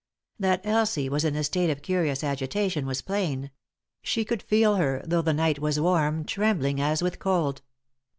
[0.39, 3.51] That Elsie was in a state of curious agitation was plain;
[4.01, 7.61] she could feel her, though the night was warm, trembling as with cold.